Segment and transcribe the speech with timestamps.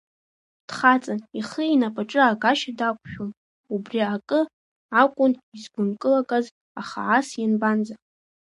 [0.67, 3.31] Дхаҵан, ихы инапаҿы аагашьа дақәшәон,
[3.73, 4.29] убри ак
[5.01, 6.45] акәын изгәынкылагаз,
[6.81, 7.93] аха ас ианбанӡа?